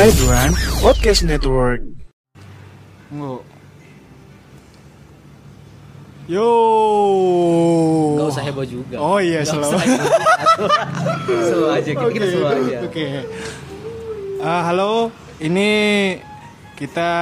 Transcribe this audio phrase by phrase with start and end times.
[0.00, 1.84] Hydran Podcast Network.
[3.12, 3.44] Tunggu.
[6.24, 6.48] Yo.
[8.16, 8.96] Gak usah heboh juga.
[8.96, 9.76] Oh iya, Nggak slow.
[9.76, 10.00] heboh.
[11.52, 12.76] slow aja, kita, kita Oke, slow aja.
[12.80, 13.06] Oke.
[14.40, 15.68] Ah, halo, ini
[16.80, 17.12] kita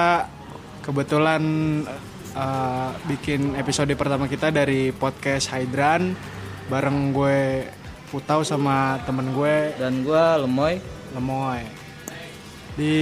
[0.86, 1.42] kebetulan
[2.38, 6.14] ah, bikin episode pertama kita dari podcast Hydran
[6.70, 7.66] bareng gue
[8.14, 10.78] Putau sama temen gue Dan gue Lemoy,
[11.18, 11.87] Lemoy.
[12.78, 12.94] Di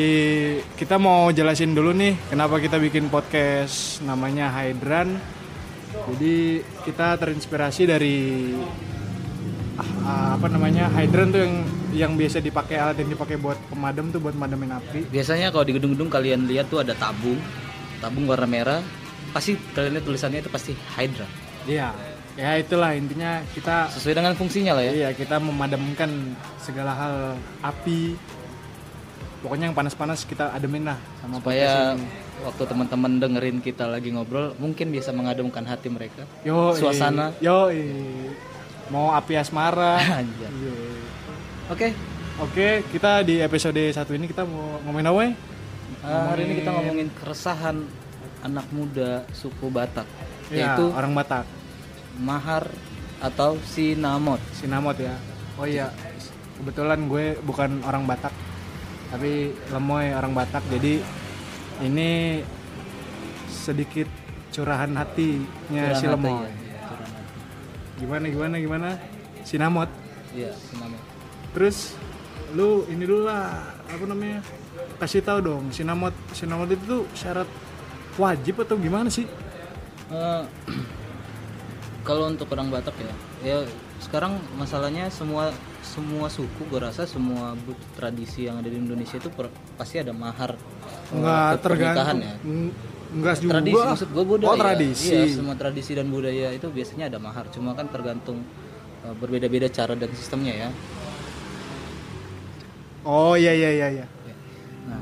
[0.81, 5.21] kita mau jelasin dulu nih kenapa kita bikin podcast namanya Hydran.
[6.09, 8.57] Jadi kita terinspirasi dari
[9.77, 11.55] ah, apa namanya hydran tuh yang
[11.93, 15.09] yang biasa dipakai alat yang dipakai buat pemadam tuh buat madamin api.
[15.09, 17.37] biasanya kalau di gedung-gedung kalian lihat tuh ada tabung,
[18.01, 18.81] tabung warna merah.
[19.33, 21.29] Pasti kalian lihat tulisannya itu pasti Hydra.
[21.69, 21.93] Iya.
[22.37, 24.93] Ya itulah intinya kita Sesuai dengan fungsinya lah ya.
[24.93, 27.15] iya kita memadamkan segala hal
[27.61, 28.17] api.
[29.47, 31.95] Pokoknya yang panas-panas kita ademin lah sama Supaya
[32.43, 36.27] waktu teman-teman dengerin kita lagi ngobrol, mungkin bisa mengademkan hati mereka.
[36.43, 37.31] Yo, Suasana.
[37.39, 37.71] Yo,
[38.91, 40.03] mau api asmara.
[41.73, 41.95] Oke,
[42.37, 45.21] Oke, kita di episode satu ini kita mau ngomongin apa?
[45.25, 45.33] ya?
[46.05, 47.77] hari ini kita ngomongin keresahan
[48.45, 50.05] anak muda suku Batak,
[50.53, 51.49] Ya, yaitu orang Batak,
[52.21, 52.69] mahar
[53.25, 54.37] atau sinamot.
[54.53, 55.17] Sinamot ya.
[55.57, 55.89] Oh iya,
[56.61, 58.37] kebetulan gue bukan orang Batak,
[59.11, 60.65] tapi Lemoy orang Batak.
[60.71, 61.01] Jadi
[61.83, 62.43] ini
[63.47, 64.09] sedikit
[64.51, 66.33] curahan hatinya Curahan si hati, Lemoy.
[66.33, 66.49] ya.
[66.49, 67.35] Iya, curahan hati.
[67.97, 68.89] Gimana gimana gimana?
[69.43, 69.91] Sinamot.
[70.33, 71.03] Iya, sinamot.
[71.53, 71.97] Terus
[72.55, 74.41] lu ini dulu lah, apa namanya?
[74.97, 77.49] Kasih tahu dong, sinamot sinamot itu tuh syarat
[78.17, 79.29] wajib atau gimana sih?
[80.09, 80.43] Eh,
[82.07, 83.13] kalau untuk orang Batak ya,
[83.45, 83.59] ya
[84.01, 85.51] sekarang masalahnya semua
[85.87, 87.55] semua suku gue rasa semua
[87.95, 90.59] tradisi yang ada di Indonesia itu per- pasti ada mahar
[91.15, 92.19] eh, pernikahan tergantung.
[92.21, 92.35] ya.
[93.07, 93.53] Enggak juga.
[93.57, 94.51] Tradisi maksud gue budaya.
[94.51, 95.15] Oh, tradisi.
[95.15, 97.47] Iya, semua tradisi dan budaya itu biasanya ada mahar.
[97.55, 98.43] Cuma kan tergantung
[99.07, 100.69] eh, berbeda-beda cara dan sistemnya ya.
[103.07, 104.07] Oh iya iya iya iya.
[104.91, 104.99] Nah,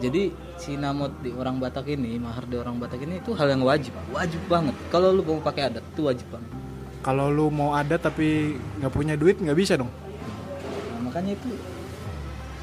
[0.00, 3.92] jadi sinamot di orang Batak ini, mahar di orang Batak ini itu hal yang wajib,
[4.10, 4.72] wajib banget.
[4.88, 6.50] Kalau lu mau pakai adat itu wajib banget.
[6.98, 9.88] Kalau lu mau ada tapi nggak punya duit nggak bisa dong.
[9.88, 11.50] Nah, makanya itu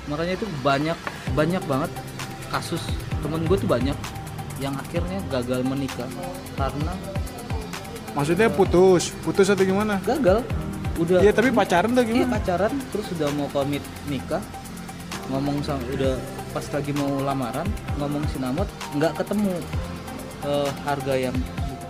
[0.05, 0.97] makanya itu banyak
[1.33, 1.91] banyak banget
[2.53, 2.83] kasus
[3.23, 3.97] temen gue tuh banyak
[4.61, 6.07] yang akhirnya gagal menikah
[6.55, 6.93] karena
[8.15, 9.99] Maksudnya putus, putus atau gimana?
[9.99, 10.39] gagal
[10.95, 12.39] udah Iya tapi pacaran tuh iya gimana?
[12.39, 14.39] pacaran terus udah mau komit nikah
[15.27, 16.15] ngomong sama udah
[16.55, 17.67] pas lagi mau lamaran
[17.99, 18.63] ngomong sinamot
[18.95, 19.51] nggak ketemu
[20.47, 21.35] eh, harga yang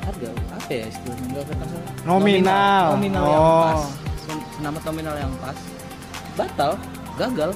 [0.06, 1.26] harga apa ya istilahnya?
[1.28, 2.86] Nggak ketemu Nominal.
[2.94, 3.26] nominal.
[3.26, 3.62] Yang Oh.
[3.62, 3.82] pas.
[4.22, 5.58] Sin- sinamot nominal yang pas.
[6.36, 6.72] Batal.
[7.16, 7.52] Gagal.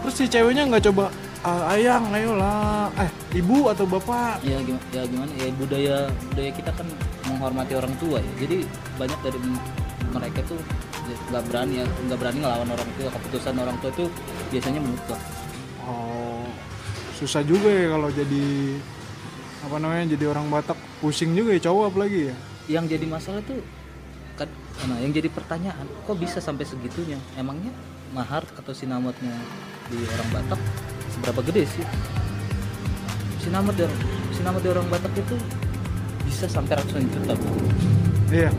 [0.00, 1.04] Terus si ceweknya nggak coba
[1.42, 2.86] "Ah, ayang ayolah.
[2.96, 4.38] Eh ibu atau bapak?
[4.42, 5.32] Ya gimana ya gimana?
[5.34, 6.86] Ya budaya budaya kita kan
[7.24, 8.32] menghormati orang tua ya.
[8.38, 8.56] Jadi
[8.94, 9.38] banyak dari
[10.08, 10.60] mereka tuh
[11.02, 13.08] ya nggak berani ya nggak berani ngelawan orang tua.
[13.10, 14.04] Keputusan orang tua itu
[14.48, 15.20] biasanya mutlak
[15.82, 16.46] oh
[17.16, 18.46] susah juga ya kalau jadi
[19.62, 22.34] apa namanya jadi orang Batak pusing juga ya cowok apalagi ya?
[22.78, 23.58] Yang jadi masalah tuh
[24.38, 24.46] kan
[24.88, 27.18] nah yang jadi pertanyaan kok bisa sampai segitunya?
[27.34, 27.74] Emangnya
[28.14, 29.34] mahar atau sinamotnya
[29.90, 30.60] di orang Batak
[31.10, 31.84] seberapa gede sih?
[33.42, 33.90] Sinamot dari
[34.30, 35.34] sinamot di orang Batak itu
[36.22, 37.34] bisa sampai ratusan juta
[38.30, 38.50] iya.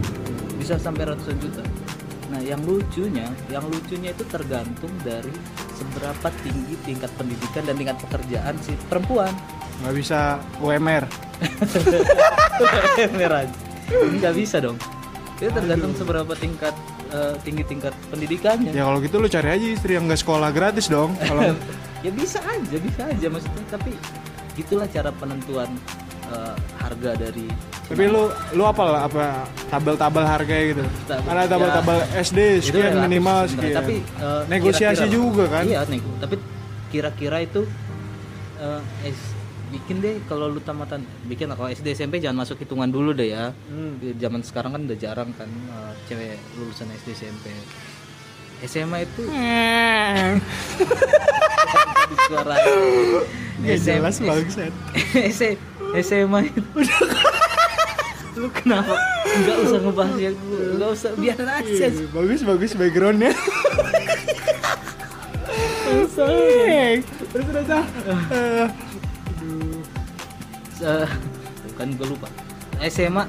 [0.59, 1.63] Bisa sampai ratusan juta.
[2.27, 5.31] Nah yang lucunya yang lucunya itu tergantung dari
[5.73, 9.31] seberapa tinggi tingkat pendidikan dan tingkat pekerjaan si perempuan
[9.81, 10.19] nggak bisa
[10.59, 11.03] UMR
[13.13, 14.77] merah ini nggak bisa dong.
[15.37, 16.71] Itu tergantung seberapa tingkat
[17.11, 18.71] eh, tinggi tingkat pendidikannya.
[18.71, 21.13] Ya kalau gitu lu cari aja istri yang nggak sekolah gratis dong.
[21.19, 21.51] Kalau
[22.05, 23.63] ya bisa aja bisa aja maksudnya.
[23.69, 23.91] Tapi
[24.55, 25.69] itulah cara penentuan
[26.31, 27.47] eh, harga dari
[27.83, 30.83] tapi lu lu apa lah apa tabel-tabel harga gitu?
[31.03, 33.75] Tab- ada tabel-tabel SD Itu sekian minimal sekian.
[33.75, 35.63] Tapi eh, negosiasi kira-kira- juga kan?
[35.67, 36.11] Iya nego.
[36.17, 36.35] Tapi
[36.89, 37.67] kira-kira itu
[39.03, 39.32] es-
[39.73, 41.01] bikin deh kalau lu tamatan.
[41.25, 43.49] Bikin lah kalau SD SMP jangan masuk hitungan dulu deh ya.
[43.67, 43.97] Hmm.
[43.97, 47.49] Di zaman sekarang kan udah jarang kan eh, cewek lulusan SD SMP
[48.63, 49.27] SMA itu
[52.29, 52.55] suara
[53.63, 54.73] Gak SM jelas bangsat.
[55.39, 55.59] S-
[56.03, 56.61] SMA itu.
[58.33, 58.97] Lu kenapa?
[59.23, 60.35] Nggak usah ngebahas yang
[60.79, 61.63] nggak usah biar aja.
[61.63, 63.31] Iya, bagus bagus backgroundnya.
[65.83, 66.11] Terus
[67.29, 67.45] terus
[70.83, 71.07] ah.
[71.63, 72.27] Eh, kan gue lupa
[72.83, 73.23] SMA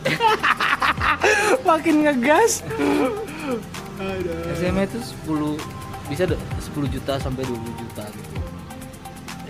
[1.68, 2.62] makin ngegas.
[4.00, 4.54] Aduh.
[4.56, 4.98] SMA itu
[5.28, 5.56] 10
[6.08, 8.38] bisa deh 10 juta sampai 20 juta gitu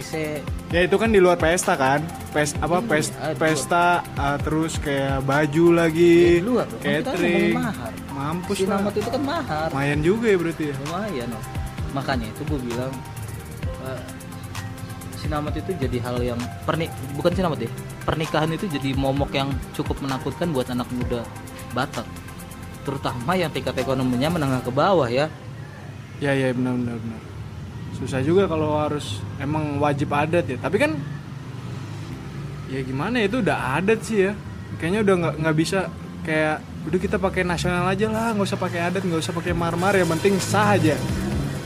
[0.00, 2.00] Se Ya itu kan di luar pesta kan,
[2.30, 3.36] pes apa pes, ah, di luar.
[3.36, 3.86] pesta
[4.16, 6.66] ah, terus kayak baju lagi, di luar.
[6.70, 7.92] Kan catering, ngomongin mahar.
[8.10, 8.78] mampus si lah.
[8.78, 10.74] nama itu kan mahar Lumayan juga ya berarti ya.
[10.80, 11.44] lumayan loh
[11.90, 12.92] makanya itu gue bilang
[13.82, 14.02] eh,
[15.20, 17.72] sinamat itu jadi hal yang pernik bukan sinamat deh
[18.08, 21.20] pernikahan itu jadi momok yang cukup menakutkan buat anak muda
[21.76, 22.08] Batak
[22.82, 25.28] terutama yang tingkat ekonominya menengah ke bawah ya
[26.20, 27.20] Ya ya benar benar benar.
[27.96, 30.60] Susah juga kalau harus emang wajib adat ya.
[30.60, 30.92] Tapi kan
[32.68, 34.32] ya gimana ya itu udah adat sih ya.
[34.76, 35.88] Kayaknya udah nggak nggak bisa
[36.20, 39.96] kayak udah kita pakai nasional aja lah, nggak usah pakai adat, nggak usah pakai marmar,
[39.96, 40.92] yang penting sah aja.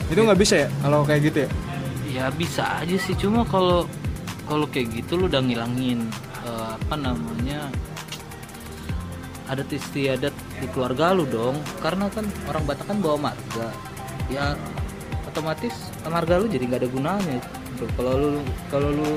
[0.06, 1.50] Itu nggak bisa ya kalau kayak gitu ya.
[2.14, 3.18] Ya bisa aja sih.
[3.18, 3.90] Cuma kalau
[4.46, 6.06] kalau kayak gitu lu udah ngilangin
[6.46, 7.66] eh, apa namanya
[9.50, 10.32] adat istiadat
[10.62, 11.58] di keluarga lu dong.
[11.82, 13.68] Karena kan orang Batak kan bawa marga.
[14.30, 14.54] Ya
[15.26, 15.74] otomatis
[16.06, 17.38] marga lu jadi nggak ada gunanya
[17.98, 18.30] kalau lu
[18.70, 19.10] kalau lu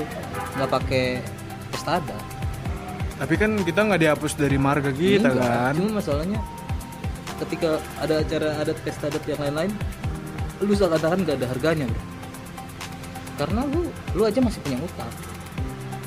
[0.58, 1.22] nggak pakai
[1.70, 2.24] pesta adat.
[3.18, 5.72] Tapi kan kita nggak dihapus dari marga kita Enggak, kan.
[5.74, 6.38] cuma masalahnya
[7.38, 9.72] ketika ada acara adat pesta adat yang lain-lain
[10.58, 12.02] lu seakan-akan nggak ada harganya bro
[13.38, 15.08] karena lu lu aja masih punya utang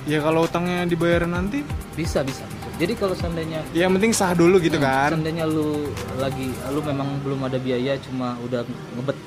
[0.01, 1.61] Ya kalau utangnya dibayar nanti,
[1.93, 2.67] bisa bisa bisa.
[2.75, 5.09] jadi kalau seandainya ya yang penting sah dulu gitu Hmm, kan.
[5.13, 5.87] seandainya lu
[6.17, 8.65] lagi lu memang belum ada biaya cuma udah
[8.97, 9.17] ngebet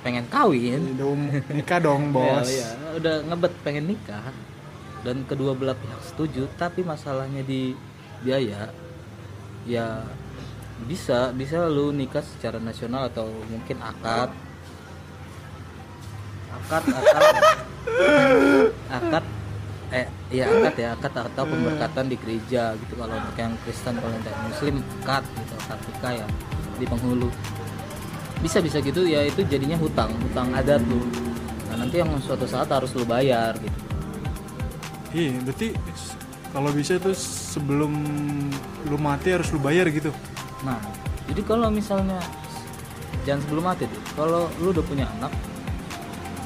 [0.00, 2.42] pengen kawin um- nikah dong bos.
[2.44, 4.34] ya, ya, udah ngebet pengen nikah
[5.00, 7.78] dan kedua belah pihak setuju tapi masalahnya di
[8.20, 8.66] biaya
[9.62, 10.02] ya
[10.82, 14.34] bisa bisa lu nikah secara nasional atau mungkin akad
[16.50, 17.22] akad atau
[18.90, 19.24] akad
[19.90, 22.94] eh ya akad ya akad atau pemberkatan di gereja gitu.
[22.94, 26.26] Kalau untuk yang Kristen kalau untuk yang Muslim akad gitu akad nikah ya
[26.78, 27.28] di penghulu.
[28.40, 31.04] Bisa bisa gitu ya itu jadinya hutang hutang adat lu
[31.68, 33.78] nah, nanti yang suatu saat harus lu bayar gitu.
[35.10, 35.74] Iya, berarti
[36.54, 37.92] kalau bisa tuh sebelum
[38.86, 40.10] lu mati harus lu bayar gitu.
[40.66, 40.76] nah
[41.30, 42.18] jadi kalau misalnya
[43.24, 45.32] jangan sebelum mati tuh kalau lu udah punya anak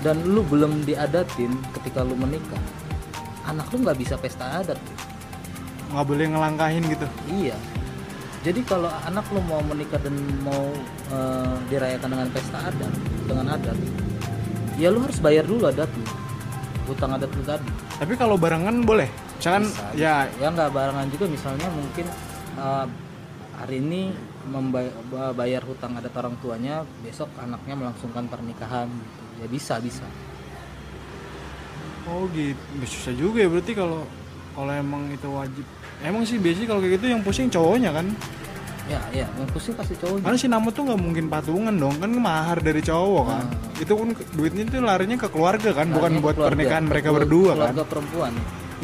[0.04, 2.60] dan lu belum diadatin ketika lu menikah.
[3.48, 4.78] Anak lu nggak bisa pesta adat.
[5.90, 7.06] Nggak boleh ngelangkahin gitu.
[7.32, 7.56] iya.
[8.44, 10.12] Jadi kalau anak lu mau menikah dan
[10.44, 10.68] mau
[11.08, 12.92] eh, dirayakan dengan pesta adat
[13.24, 13.78] dengan adat
[14.78, 16.06] ya lu harus bayar dulu adat lu
[16.84, 17.70] utang adat lu tadi.
[17.96, 19.08] Tapi kalau barengan boleh.
[19.40, 22.06] Misalkan Bisa, ya ya nggak barengan juga misalnya mungkin
[22.60, 22.84] uh,
[23.54, 24.10] hari ini
[24.44, 29.22] membayar hutang adat orang tuanya besok anaknya melangsungkan pernikahan gitu.
[29.36, 30.06] ya bisa bisa
[32.04, 32.60] oh gitu.
[32.84, 34.04] Susah juga ya berarti kalau
[34.52, 35.64] kalau emang itu wajib.
[35.98, 38.06] Emang sih biasanya kalau kayak gitu yang pusing cowoknya kan.
[38.84, 42.10] ya ya yang pusing pasti cowoknya Karena si Namo tuh nggak mungkin patungan dong, kan
[42.12, 43.44] mahar dari cowok kan.
[43.80, 46.48] Itu pun duitnya tuh larinya ke keluarga kan, bukan Larinya ke buat keluarga.
[46.52, 47.56] pernikahan mereka Keluarga- berdua kan.
[47.56, 48.32] keluarga perempuan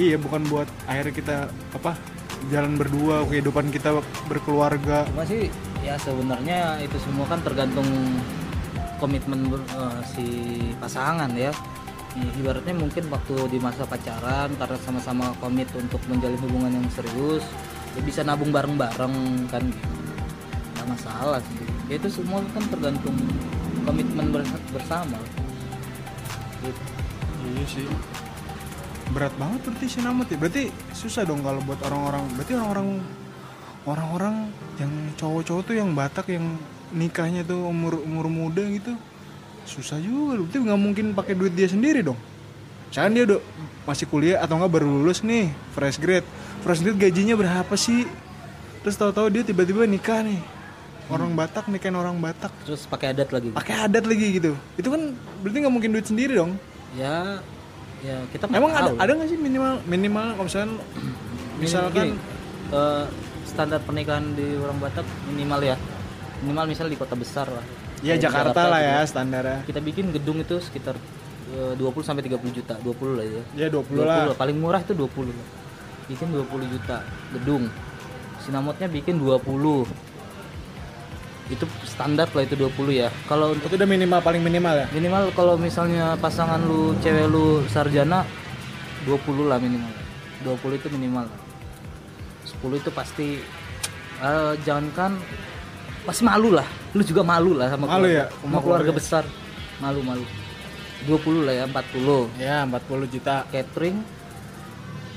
[0.00, 1.36] Iya, bukan buat akhirnya kita
[1.76, 1.92] apa
[2.48, 5.04] jalan berdua, kehidupan kita berkeluarga.
[5.12, 5.52] cuma sih
[5.84, 7.86] ya sebenarnya itu semua kan tergantung
[8.96, 10.26] komitmen eh, si
[10.80, 11.52] pasangan ya
[12.40, 17.44] ibaratnya mungkin waktu di masa pacaran karena sama-sama komit untuk menjalin hubungan yang serius
[17.94, 19.62] ya bisa nabung bareng-bareng kan
[20.74, 23.14] nggak masalah sih ya itu semua kan tergantung
[23.86, 25.16] komitmen ber- bersama
[26.60, 26.82] gitu.
[27.40, 27.86] Iya sih.
[29.10, 30.38] Berat banget berarti si Namut ya.
[30.38, 32.24] Berarti susah dong kalau buat orang-orang.
[32.38, 32.88] Berarti orang-orang
[33.88, 34.34] orang-orang
[34.78, 36.46] yang cowok-cowok tuh yang Batak yang
[36.94, 38.94] nikahnya tuh umur umur muda gitu.
[39.66, 40.38] Susah juga.
[40.46, 42.18] Berarti nggak mungkin pakai duit dia sendiri dong.
[42.90, 43.40] Misalkan dia udah
[43.86, 46.26] masih kuliah atau nggak baru lulus nih, fresh grade.
[46.66, 48.06] Fresh grade gajinya berapa sih?
[48.82, 50.42] Terus tahu-tahu dia tiba-tiba nikah nih.
[51.10, 52.54] Orang Batak nikahin orang Batak.
[52.62, 54.54] terus pakai adat lagi Pakai adat lagi gitu.
[54.78, 56.54] Itu kan berarti nggak mungkin duit sendiri dong.
[56.98, 57.38] ya
[58.00, 58.96] ya kita Emang ada tahu.
[58.96, 60.72] ada nggak sih minimal minimal kalau misalkan
[61.60, 63.04] misalkan Gini, eh,
[63.44, 65.76] standar pernikahan di orang Batak minimal ya.
[66.40, 67.64] Minimal misalnya di kota besar lah.
[68.00, 68.92] Ya di Jakarta lah gitu.
[68.96, 69.58] ya standarnya.
[69.68, 70.96] kita bikin gedung itu sekitar
[71.52, 73.42] eh, 20 sampai 30 juta 20 lah ya.
[73.56, 74.32] Ya 20, lah.
[74.32, 75.48] paling murah itu 20 lah
[76.10, 77.06] bikin 20 juta
[77.38, 77.70] gedung.
[78.42, 79.86] Sinamotnya bikin 20
[81.50, 84.86] itu standar lah itu 20 ya kalau untuk Itu udah minimal paling minimal ya.
[84.90, 88.22] minimal kalau misalnya pasangan lu cewek lu sarjana
[89.02, 89.90] 20 lah minimal
[90.40, 91.26] 20 itu minimal
[92.46, 93.28] 10 itu pasti
[94.18, 95.18] eh, jangankan
[96.00, 98.26] pasti malu lah lu juga malu lah sama Malu keluarga, ya?
[98.30, 98.92] sama keluarga keluarga.
[98.94, 99.24] besar
[99.78, 100.24] malu malu
[101.02, 103.36] 20 lah ya 40 Ya 40 juta.
[103.48, 103.96] catering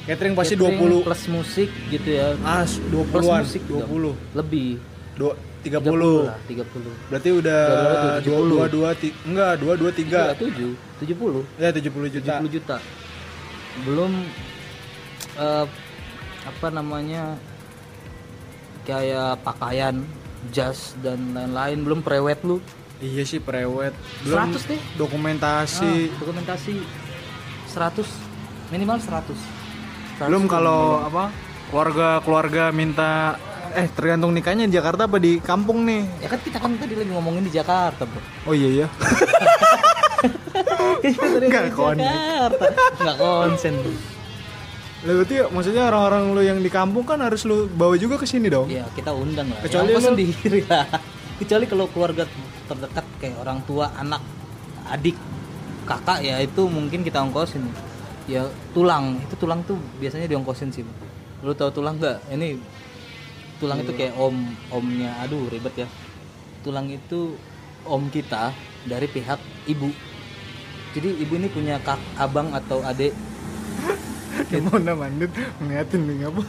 [0.03, 0.99] Catering pasti catering 20.
[1.01, 3.41] plus musik gitu ya Mas plus 20-an.
[3.41, 3.83] musik juga.
[3.87, 4.15] 20.
[4.35, 4.69] lebih
[5.13, 6.25] Dua, 30 30.
[6.25, 7.63] lah 30 Berarti udah?
[8.19, 10.33] 2 2 ti- enggak 2 2 3.
[10.33, 12.33] 7 70 Ya 70 juta.
[12.39, 12.77] 70 juta
[13.83, 14.11] belum
[15.35, 15.65] eh,
[16.43, 17.33] apa namanya
[18.83, 20.03] kayak pakaian
[20.49, 22.57] jas dan lain-lain belum prewed lu
[22.99, 23.91] Iya sih prewed.
[24.23, 24.79] Belum 100 deh.
[24.95, 25.91] dokumentasi.
[26.07, 26.73] Ah, dokumentasi
[27.67, 28.07] 100
[28.69, 29.35] minimal 100
[30.17, 31.27] 100 Belum kalau apa?
[31.67, 33.35] Keluarga-keluarga minta
[33.73, 36.05] eh tergantung nikahnya di Jakarta apa di kampung nih.
[36.21, 38.87] ya kan kita kan tadi lagi ngomongin di Jakarta bro Oh iya iya.
[41.73, 41.99] Connect.
[41.99, 42.65] Jakarta
[42.95, 43.75] nggak konsen
[45.03, 48.47] Lah berarti maksudnya orang-orang lu yang di kampung kan harus lu bawa juga ke sini
[48.47, 48.71] dong.
[48.71, 49.59] Iya kita undang lah.
[49.59, 50.87] Kecuali kau lu- sendiri lah.
[51.35, 52.23] Kecuali kalau keluarga
[52.63, 54.23] terdekat kayak orang tua, anak,
[54.87, 55.19] adik,
[55.83, 57.67] kakak ya itu mungkin kita ongkosin.
[58.31, 60.87] Ya tulang itu tulang tuh biasanya diongkosin sih.
[61.43, 62.23] Lu tahu tulang nggak?
[62.31, 62.55] Ini
[63.63, 64.35] tulang itu kayak om
[64.69, 65.15] omnya.
[65.23, 65.87] Aduh ribet ya.
[66.59, 67.39] Tulang itu
[67.87, 68.51] om kita
[68.83, 69.87] dari pihak ibu.
[70.91, 73.17] Jadi ibu ini punya kak abang atau adik
[74.53, 76.43] Gimana mandut ngeliatin nih apa?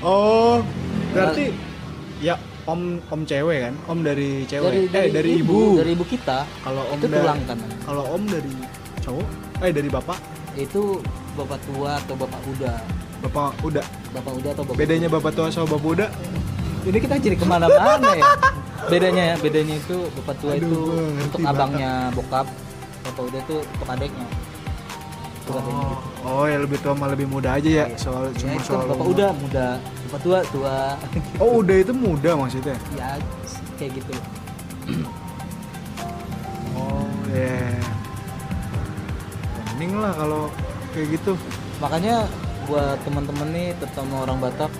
[0.00, 0.64] Oh,
[1.12, 1.52] berarti
[2.18, 3.74] ya om om cewek kan?
[3.86, 4.88] Om dari cewek.
[4.88, 5.76] eh dari ibu.
[5.76, 8.54] dari ibu kita Kalau om itu dari- tulang kan Kalau om dari
[9.02, 9.28] cowok?
[9.60, 10.18] Eh dari bapak?
[10.52, 11.00] itu
[11.32, 12.76] bapak tua atau bapak muda
[13.22, 13.86] Bapak udah.
[14.10, 16.10] bapak muda atau bapak Bedanya bapak tua sama bapak udah?
[16.82, 18.26] ini kita jadi ke mana-mana ya
[18.84, 20.80] bedanya ya bedanya itu bapak tua Aduh, itu
[21.22, 21.54] untuk banget.
[21.54, 22.46] abangnya bokap
[23.04, 24.26] bapak udah itu untuk adeknya
[25.38, 26.26] Untuk adeknya gitu.
[26.26, 27.86] Oh, ya lebih tua sama lebih muda aja ya.
[27.86, 27.96] Iya.
[27.96, 29.66] Soal Ya, cuma itu soal bapak udah muda
[30.04, 30.76] bapak tua tua
[31.38, 32.76] Oh, udah itu muda maksudnya.
[32.92, 33.08] ya
[33.78, 34.14] kayak gitu
[36.74, 37.78] Oh, ya.
[39.70, 40.42] Mending lah kalau
[40.90, 41.32] kayak gitu.
[41.78, 42.26] makanya
[42.68, 44.72] buat teman-teman nih terutama orang Batak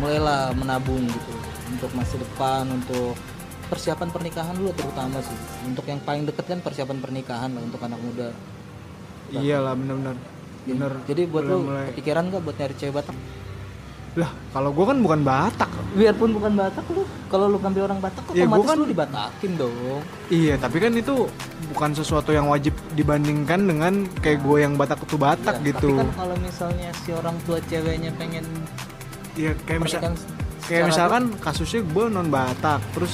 [0.00, 1.32] mulailah menabung gitu.
[1.66, 3.18] Untuk masa depan untuk
[3.66, 5.38] persiapan pernikahan lu terutama sih.
[5.66, 8.28] Untuk yang paling deket kan persiapan pernikahan lah untuk anak muda.
[9.34, 10.16] Iyalah bener-bener.
[10.66, 10.98] Bener.
[11.06, 13.14] jadi buat lu mulai- kepikiran gak buat nyari cewek Batak
[14.16, 15.68] Lah, kalau gua kan bukan Batak.
[15.92, 20.00] biarpun bukan Batak lu kalau lu ngambil orang Batak Ya, otomatis kan- lu dibatakin dong
[20.28, 21.14] Iya, tapi kan itu
[21.66, 25.92] bukan sesuatu yang wajib dibandingkan dengan kayak gue yang Batak tuh Batak Ya, gitu.
[25.94, 28.44] tapi kan kalau misalnya si orang tua ceweknya pengen
[29.34, 30.00] Iya, kayak misal
[30.62, 33.12] kayak misalkan kasusnya gue non Batak, terus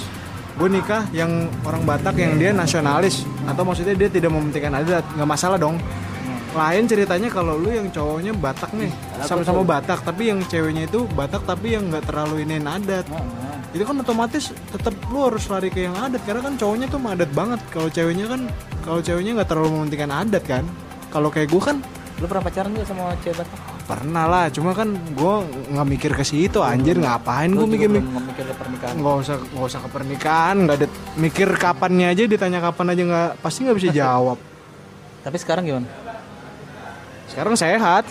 [0.53, 1.31] gue nikah yang
[1.63, 5.83] orang Batak yang dia nasionalis atau maksudnya dia tidak mementingkan adat, nggak masalah dong.
[6.53, 8.93] Lain ceritanya kalau lu yang cowoknya Batak nih,
[9.25, 9.65] sama-sama?
[9.65, 13.09] Batak, tapi yang ceweknya itu Batak tapi yang nggak terlalu iniin adat.
[13.09, 13.57] Nah, nah.
[13.73, 17.31] itu kan otomatis tetap lu harus lari ke yang adat karena kan cowoknya tuh adat
[17.33, 17.61] banget.
[17.73, 18.41] Kalau ceweknya kan
[18.85, 20.65] kalau ceweknya nggak terlalu mementingkan adat kan.
[21.09, 21.77] Kalau kayak gue kan
[22.21, 23.59] lu pernah pacaran gak sama cewek Batak?
[23.83, 25.35] Pernah lah cuma kan gue
[25.73, 29.01] nggak mikir ke situ anjir ngapain gue mikir mikir ke pernikahan.
[29.01, 33.31] Nggak usah nggak usah ke pernikahan nggak ada mikir kapannya aja ditanya kapan aja nggak
[33.41, 34.37] pasti nggak bisa jawab.
[35.25, 36.12] Tapi sekarang gimana
[37.33, 38.05] sekarang sehat.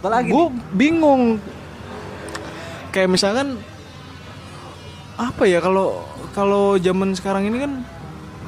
[0.00, 1.36] Apalagi gue bingung.
[2.88, 3.60] Kayak misalkan
[5.20, 7.72] apa ya kalau kalau zaman sekarang ini kan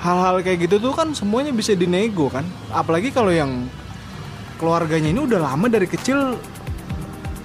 [0.00, 2.48] hal-hal kayak gitu tuh kan semuanya bisa dinego kan.
[2.72, 3.68] Apalagi kalau yang
[4.56, 6.40] keluarganya ini udah lama dari kecil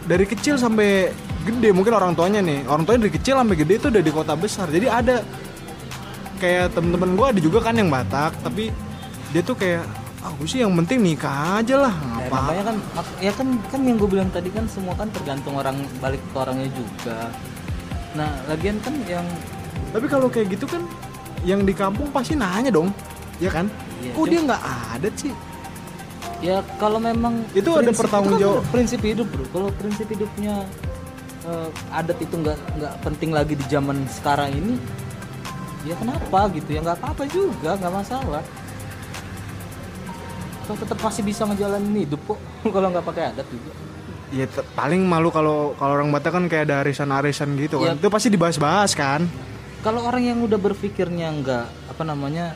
[0.08, 1.14] dari kecil sampai
[1.46, 1.70] gede.
[1.70, 4.68] Mungkin orang tuanya nih orang tuanya dari kecil sampai gede itu udah di kota besar.
[4.74, 5.22] Jadi ada
[6.40, 8.72] kayak temen-temen gue ada juga kan yang Batak tapi
[9.30, 9.84] dia tuh kayak
[10.20, 12.78] aku sih yang penting nikah aja lah Ya, apa namanya kan
[13.20, 16.70] ya kan kan yang gue bilang tadi kan semua kan tergantung orang balik ke orangnya
[16.70, 17.20] juga
[18.12, 19.24] nah lagian kan yang
[19.90, 20.86] Tapi kalau kayak gitu kan
[21.42, 22.94] yang di kampung pasti nanya dong,
[23.40, 23.66] ya kan?
[23.98, 25.34] Iya, Kok cuma- dia nggak adat sih?
[26.40, 30.56] ya kalau memang Itu ada pertanggung itu kan jawab- prinsip hidup bro kalau prinsip hidupnya
[31.42, 34.76] eh, adat itu nggak nggak penting lagi di zaman sekarang ini
[35.88, 38.44] ya kenapa gitu ya nggak apa-apa juga nggak masalah
[40.70, 42.40] Kau tetap masih bisa ngejalanin hidup kok
[42.76, 43.74] kalau nggak pakai adat juga
[44.30, 44.46] Ya
[44.78, 47.98] paling malu kalau kalau orang Batak kan kayak ada arisan-arisan gitu kan.
[47.98, 48.06] Iya.
[48.06, 49.26] Itu pasti dibahas-bahas kan.
[49.82, 52.54] kalau orang yang udah berpikirnya nggak apa namanya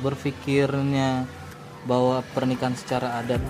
[0.00, 1.26] berpikirnya
[1.86, 3.42] bahwa pernikahan secara adat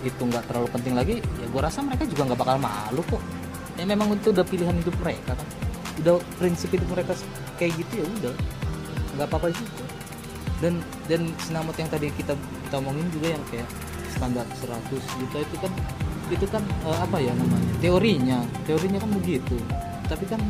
[0.00, 3.22] itu nggak terlalu penting lagi ya gue rasa mereka juga nggak bakal malu kok
[3.76, 5.48] ya memang itu udah pilihan hidup mereka kan
[6.00, 7.12] udah prinsip hidup mereka
[7.60, 8.34] kayak gitu ya udah.
[9.20, 9.84] Nggak apa-apa juga.
[10.64, 13.68] Dan dan sinamot yang tadi kita kita omongin juga yang kayak
[14.16, 15.72] standar 100 juta itu kan
[16.30, 18.38] itu kan eh, apa ya namanya teorinya.
[18.64, 19.56] Teorinya kan begitu.
[20.08, 20.40] Tapi kan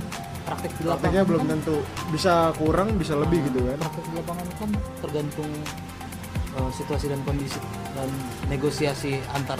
[0.46, 1.76] praktek di lapangan Prakteknya belum kan, tentu
[2.14, 3.78] bisa kurang bisa lebih gitu kan.
[3.82, 4.70] praktek di lapangan kan
[5.02, 5.50] tergantung
[6.54, 7.60] eh, situasi dan kondisi
[7.98, 8.08] dan
[8.46, 9.58] negosiasi antar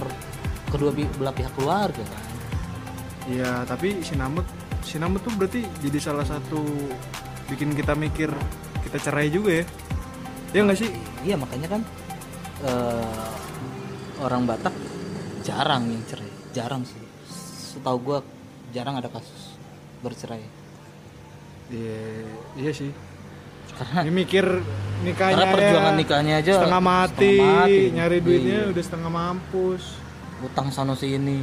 [0.70, 2.22] kedua belah pihak keluarga kan.
[3.30, 4.46] Iya tapi sinamut
[4.82, 6.62] sinamut tuh berarti jadi salah satu
[7.50, 8.30] bikin kita mikir
[8.86, 9.64] kita cerai juga ya.
[10.54, 10.90] Ya nggak sih?
[11.26, 11.82] Iya makanya kan
[12.64, 13.28] eh,
[14.22, 14.74] orang Batak
[15.42, 16.30] jarang yang cerai.
[16.54, 17.02] Jarang sih.
[17.74, 18.18] Setahu gua
[18.70, 19.54] jarang ada kasus
[20.00, 20.42] bercerai.
[21.70, 22.26] Iya
[22.58, 22.90] iya sih.
[23.70, 24.44] Karena ini mikir
[25.06, 27.78] nikahnya Karena perjuangan ya nikahnya aja setengah mati, setengah mati.
[27.94, 28.70] nyari duitnya Iya.
[28.74, 29.84] udah setengah mampus.
[30.42, 31.40] Utang sana sini.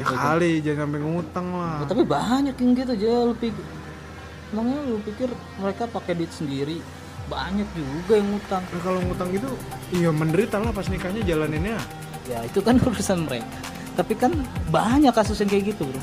[0.00, 1.84] Ya kali jangan sampai ngutang lah.
[1.84, 3.64] Oh, tapi banyak yang gitu aja pikir
[4.52, 6.78] emangnya lu pikir mereka pakai duit sendiri?
[7.26, 9.48] Banyak juga yang utang Nah, kalau ngutang gitu
[9.94, 11.80] iya menderita lah pas nikahnya jalaninnya.
[12.28, 13.48] Ya itu kan urusan mereka.
[13.96, 14.32] Tapi kan
[14.68, 16.00] banyak kasus yang kayak gitu bro.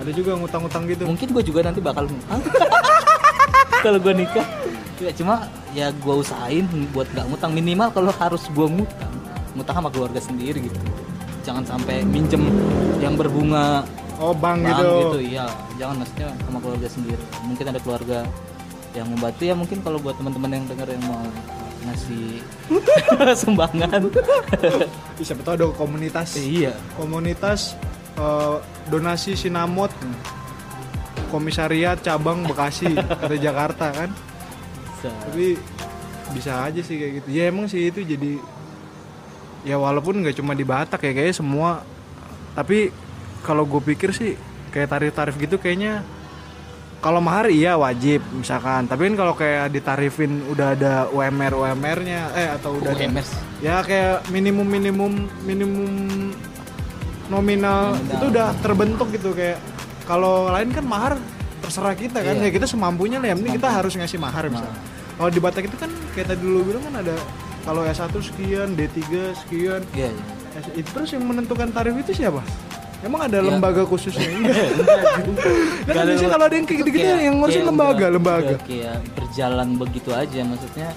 [0.00, 1.02] Ada juga ngutang-ngutang gitu.
[1.04, 2.40] Mungkin gue juga nanti bakal ngutang.
[3.84, 4.46] Kalau gue nikah.
[5.00, 7.50] Ya cuma ya gue usahain buat nggak ngutang.
[7.56, 9.14] Minimal kalau harus gue ngutang
[9.56, 10.78] ngutang sama keluarga sendiri gitu.
[11.40, 12.44] Jangan sampai minjem
[13.00, 13.82] yang berbunga
[14.20, 15.46] oh bang, bank gitu, gitu iya.
[15.80, 17.24] Jangan maksudnya sama keluarga sendiri.
[17.48, 18.18] Mungkin ada keluarga
[18.92, 19.42] yang membantu.
[19.42, 21.24] Ya mungkin kalau buat teman-teman yang dengar yang mau
[21.88, 22.44] ngasih
[23.42, 24.12] sumbangan.
[25.18, 26.36] Siapa tahu ada komunitas.
[26.36, 26.76] Iya.
[26.94, 27.74] Komunitas
[28.20, 28.56] eh,
[28.92, 29.90] donasi sinamot
[31.30, 32.92] komisariat cabang Bekasi
[33.24, 34.10] atau Jakarta kan?
[35.00, 35.08] Bisa.
[35.24, 35.56] tapi
[36.36, 37.28] bisa aja sih kayak gitu.
[37.32, 38.36] Ya emang sih itu jadi
[39.64, 41.80] ya walaupun nggak cuma di Batak ya kayaknya semua.
[42.52, 42.92] Tapi
[43.40, 44.34] kalau gue pikir sih
[44.70, 46.04] kayak tarif-tarif gitu kayaknya
[47.00, 52.48] kalau mahar iya wajib misalkan tapi kan kalau kayak ditarifin udah ada UMR UMR-nya eh
[52.52, 53.28] atau udah ada UMS.
[53.58, 55.12] ya kayak minimum minimum
[55.42, 55.90] minimum
[57.26, 58.14] nominal, Nominal.
[58.14, 59.58] itu udah terbentuk gitu kayak
[60.04, 61.12] kalau lain kan mahar
[61.62, 62.48] terserah kita kan Iya.
[62.48, 64.76] ya kita semampunya lah yang penting kita harus ngasih mahar misalnya
[65.16, 67.16] kalau di Batak itu kan kayak tadi dulu bilang kan ada
[67.60, 68.98] kalau S1 sekian D3
[69.36, 70.24] sekian iya iya.
[70.74, 72.42] Itu terus yang menentukan tarif itu siapa
[73.00, 73.44] emang ada Ya.
[73.44, 74.28] lembaga khususnya?
[74.34, 74.56] Enggak
[75.88, 78.46] kan biasanya kalau ada yang kayak itu gitu-gitu kayak- yang ngurusin kayak lembaga udah- lembaga.
[78.46, 80.88] udah kayak berjalan begitu aja maksudnya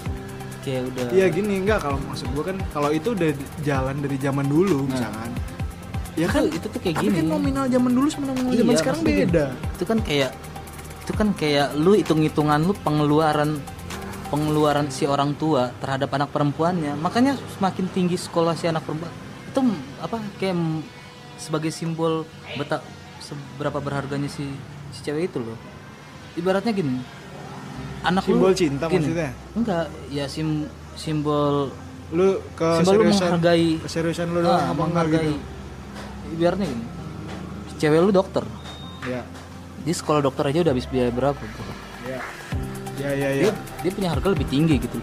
[0.60, 4.46] kayak udah Iya gini enggak kalau maksud gua kan kalau itu udah jalan dari zaman
[4.46, 5.30] dulu misalkan.
[6.14, 6.46] Ya kan?
[6.46, 7.16] itu, tuh kayak tapi gini.
[7.18, 9.44] kan nominal zaman dulu sama nominal zaman Iya, sekarang maksudnya beda.
[9.50, 10.30] gini, itu kan kayak
[10.96, 13.50] itu kan kayak lu hitung-hitungan lu pengeluaran
[14.24, 16.94] pengeluaran si orang tua terhadap anak perempuannya.
[16.96, 19.10] Makanya semakin tinggi sekolah si anak perempuan
[19.44, 19.60] itu
[20.00, 20.54] apa kayak
[21.36, 22.82] sebagai simbol betap
[23.18, 24.44] seberapa berharganya si
[24.92, 25.58] si cewek itu loh
[26.36, 27.00] ibaratnya gini
[28.04, 29.30] anak Simbol lu cinta gini, maksudnya?
[29.56, 31.72] enggak ya sim simbol
[32.12, 36.34] Lu ke simbol lu seriusan menghargai keseriusan lu ah, doang apa enggak menghargai gitu.
[36.36, 36.84] ibaratnya gini
[37.80, 38.44] cewek lu dokter
[39.04, 39.20] Ya.
[39.84, 41.64] di sekolah dokter aja udah habis biaya berapa bro?
[42.08, 42.20] Ya.
[42.96, 43.42] Ya ya ya.
[43.48, 43.52] dia
[43.84, 44.96] dia punya harga lebih tinggi gitu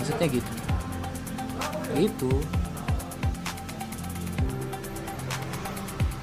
[0.00, 0.52] maksudnya gitu
[1.92, 2.30] gitu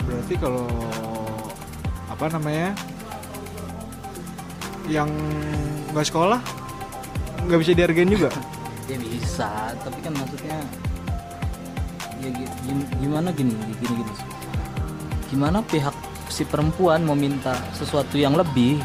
[0.10, 0.66] Berarti kalau
[2.10, 2.74] apa namanya?
[4.90, 5.10] Yang
[5.94, 6.42] nggak sekolah
[7.46, 8.30] nggak bisa dihargain juga.
[8.90, 10.58] ya bisa tapi kan maksudnya
[12.18, 14.14] ya gi- gim- gimana gini gini gini
[15.30, 15.94] gimana pihak
[16.26, 18.82] si perempuan meminta sesuatu yang lebih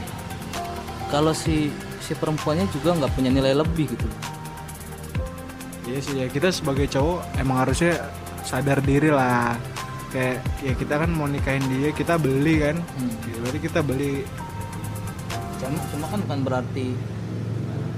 [1.09, 1.73] kalau si
[2.05, 4.09] si perempuannya juga nggak punya nilai lebih gitu
[5.89, 8.05] Iya sih ya kita sebagai cowok emang harusnya
[8.45, 9.57] sadar diri lah.
[10.15, 12.79] Kayak ya kita kan mau nikahin dia kita beli kan.
[12.79, 13.11] Hmm.
[13.25, 14.23] Ya, Berarti kita beli
[15.57, 16.87] cuma, cuma kan bukan berarti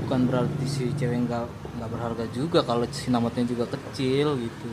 [0.01, 1.45] bukan berarti si cewek nggak
[1.77, 4.73] nggak berharga juga kalau si namanya juga kecil gitu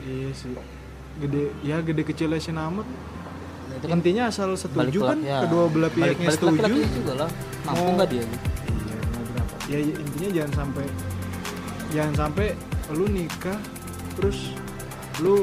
[0.00, 0.54] Iya sih.
[1.18, 2.84] Gede ya gede kecilnya si Namut.
[2.84, 6.52] Nah, itu kan Intinya asal setuju balik kan ya, kedua belah balik- pihaknya balik setuju.
[6.54, 7.30] laki-lakinya juga lah
[7.64, 8.46] mampu Mau- nggak dia gitu?
[8.62, 9.54] Iya, berapa?
[9.66, 10.84] Ya, intinya jangan sampai
[11.88, 12.46] jangan sampai
[12.90, 13.58] lu nikah
[14.14, 14.38] terus
[15.18, 15.36] lu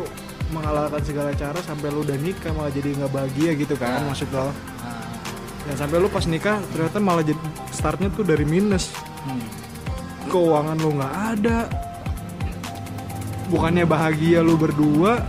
[0.56, 4.08] menghalalkan segala cara sampai lu udah nikah malah jadi nggak bahagia gitu kan Nah.
[4.08, 4.48] maksud lo.
[4.48, 4.54] Nah,
[5.66, 8.96] Jangan sampai lu pas nikah ternyata malah jadi startnya tuh dari minus.
[9.26, 9.46] hmm.
[10.30, 11.58] Keuangan lu nggak ada.
[13.46, 15.22] Bukannya bahagia lu berdua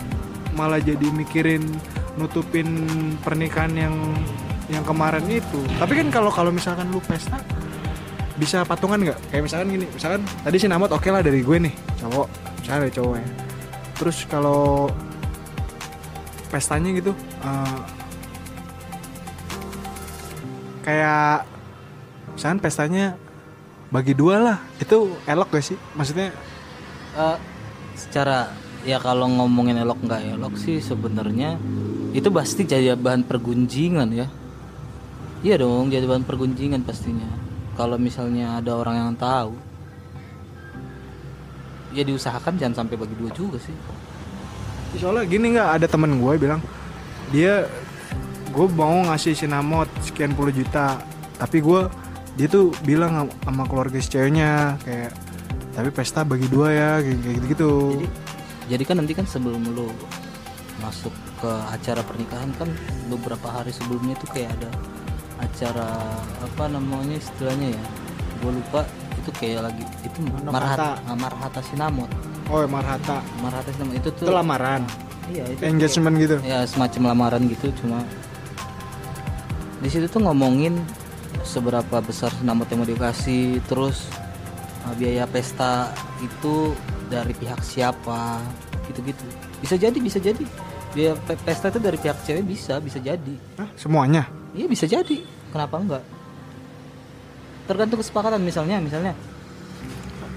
[0.57, 1.61] malah jadi mikirin
[2.17, 2.65] nutupin
[3.21, 3.95] pernikahan yang
[4.73, 5.61] yang kemarin itu.
[5.77, 7.37] Tapi kan kalau kalau misalkan lu pesta
[8.37, 9.19] bisa patungan nggak?
[9.29, 12.29] Kayak misalkan gini, misalkan tadi si Namot oke lah dari gue nih, cowok.
[12.61, 13.29] cewek cowok ya
[13.97, 14.93] terus kalau
[16.57, 17.13] pestanya gitu.
[17.45, 17.79] Eh,
[20.89, 21.45] kayak
[22.33, 23.21] misalkan pestanya
[23.93, 24.59] bagi dua lah.
[24.81, 25.77] Itu elok gak sih?
[25.93, 26.33] Maksudnya?
[27.21, 27.37] Eh,
[27.93, 28.49] secara
[28.89, 31.59] ya kalau ngomongin elok nggak elok sih sebenarnya
[32.15, 34.29] itu pasti jadi bahan pergunjingan ya.
[35.45, 37.29] Iya dong jadi bahan pergunjingan pastinya.
[37.77, 39.53] Kalau misalnya ada orang yang tahu
[41.93, 43.73] ya diusahakan jangan sampai bagi dua juga sih
[44.99, 46.61] soalnya gini nggak ada temen gue bilang
[47.31, 47.69] dia
[48.53, 50.97] gue mau ngasih sinamot sekian puluh juta
[51.37, 51.87] tapi gue
[52.37, 55.13] dia tuh bilang sama- keluarga si ceweknya kayak
[55.77, 58.07] tapi pesta bagi dua ya kayak kayak gitu gitu jadi
[58.67, 59.89] jadi kan nanti kan sebelum lu
[60.81, 62.69] masuk ke acara pernikahan kan
[63.09, 64.71] beberapa hari sebelumnya tuh kayak ada
[65.41, 65.89] acara
[66.41, 67.85] apa namanya istilahnya ya
[68.41, 68.85] gue lupa
[69.21, 70.53] itu kayak lagi itu Marhata.
[70.53, 72.09] marhata ah, marhata sinamot
[72.51, 73.19] oh ya marhata.
[73.43, 74.83] Marhata itu tuh itu lamaran
[75.27, 76.37] iya itu engagement gitu.
[76.47, 78.03] Ya semacam lamaran gitu cuma
[79.83, 80.79] di situ tuh ngomongin
[81.45, 84.09] seberapa besar mau dikasih terus
[84.87, 86.75] uh, biaya pesta itu
[87.07, 88.43] dari pihak siapa
[88.91, 89.23] gitu-gitu.
[89.63, 90.43] Bisa jadi bisa jadi.
[90.95, 93.35] Biaya pe- pesta itu dari pihak cewek bisa bisa jadi.
[93.61, 94.27] Hah, semuanya?
[94.57, 95.23] Iya bisa jadi.
[95.53, 96.05] Kenapa enggak?
[97.67, 99.13] Tergantung kesepakatan misalnya misalnya.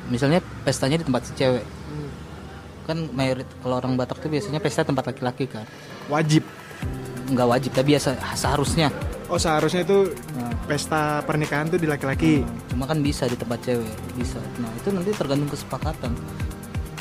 [0.09, 1.63] Misalnya pestanya di tempat si cewek
[2.89, 5.69] kan mayorit kalau orang Batak tuh biasanya pesta tempat laki-laki kan.
[6.09, 6.41] Wajib.
[7.29, 8.89] Nggak wajib tapi biasa seharusnya.
[9.29, 12.41] Oh seharusnya itu Nah, pesta pernikahan tuh di laki-laki
[12.73, 14.41] cuma kan bisa di tempat cewek bisa.
[14.57, 16.17] Nah itu nanti tergantung kesepakatan.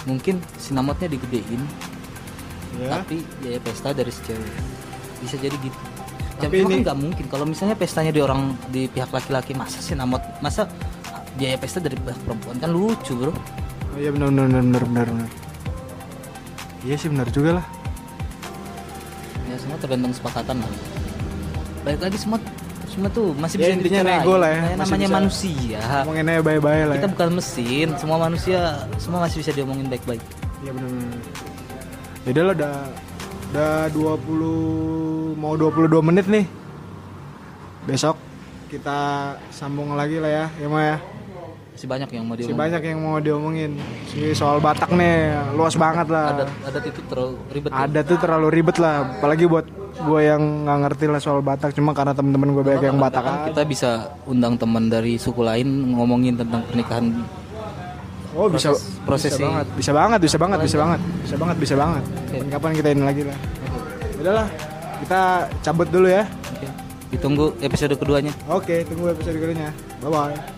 [0.05, 1.65] Mungkin sinamotnya digedein
[2.77, 3.01] ya.
[3.01, 4.53] tapi biaya pesta dari si cewek.
[5.25, 5.79] Bisa jadi gitu.
[6.39, 7.25] Tapi ini- kan nggak mungkin.
[7.33, 10.69] Kalau misalnya pestanya di orang di pihak laki-laki masa sinamot masa
[11.41, 12.61] biaya pesta dari pihak perempuan?
[12.61, 13.33] Kan lucu bro.
[13.33, 15.48] Oh, iya benar benar benar benar benar.
[16.83, 17.67] Iya sih benar juga lah
[19.45, 20.71] ya semua tergantung kesepakatan lah
[21.83, 22.39] balik lagi semua
[22.89, 26.41] semua tuh masih Ya, bisa intinya nego lah ya, masih namanya bisa- manusia ngomongin aja
[26.43, 27.13] bye-bye lah kita ya.
[27.13, 28.59] bukan mesin semua manusia
[28.97, 30.23] semua masih bisa diomongin baik-baik
[30.59, 31.21] Iya benar benar.
[32.27, 32.75] Jadi lo udah
[33.49, 36.45] udah 20 mau 22 menit nih.
[37.87, 38.19] Besok
[38.67, 38.99] kita
[39.49, 40.97] sambung lagi lah ya, ya Ma ya.
[41.79, 43.71] Masih banyak yang mau diomongin banyak yang mau diomongin.
[44.11, 46.35] Si soal Batak nih, luas banget lah.
[46.35, 47.79] adat adat itu terlalu ribet ya.
[47.87, 49.67] Ada tuh terlalu ribet lah, apalagi buat
[49.99, 53.51] gue yang nggak ngerti lah soal Batak cuma karena temen-temen gue banyak yang Batak Kan
[53.51, 53.91] kita bisa
[54.27, 57.15] undang teman dari suku lain ngomongin tentang pernikahan
[58.35, 59.43] Oh bisa proses- bisa prosesi.
[59.43, 62.03] banget, bisa banget, bisa banget, bisa banget, bisa banget, bisa banget.
[62.07, 62.39] Oke.
[62.47, 63.39] Kapan kita ini lagi lah.
[64.19, 64.47] Udahlah,
[65.03, 65.21] kita
[65.63, 66.23] cabut dulu ya.
[66.27, 66.67] Oke.
[67.09, 69.73] ditunggu episode keduanya Oke, tunggu episode kedua
[70.05, 70.58] Bye bye.